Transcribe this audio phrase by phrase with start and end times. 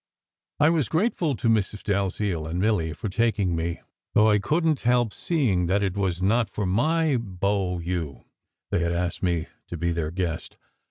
[0.59, 1.83] I was grateful to Mrs.
[1.83, 3.81] Dalziel and Milly for taking me,
[4.15, 8.25] though I couldn t help seeing that it was not for my beaux yeux
[8.71, 10.57] they had asked me to be their guest.